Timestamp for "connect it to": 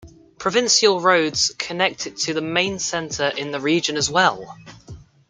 1.59-2.33